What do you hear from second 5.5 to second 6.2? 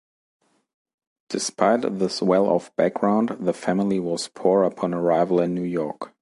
New York.